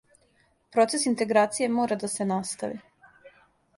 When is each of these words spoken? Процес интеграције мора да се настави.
Процес 0.77 1.03
интеграције 1.11 1.69
мора 1.75 1.99
да 2.05 2.09
се 2.17 2.29
настави. 2.33 2.81